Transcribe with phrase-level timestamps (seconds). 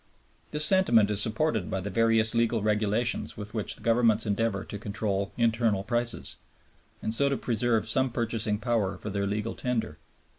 [0.49, 4.79] This sentiment is supported by the various legal regulations with which the Governments endeavor to
[4.79, 6.37] control internal prices,
[7.03, 9.99] and so to preserve some purchasing power for their legal tender.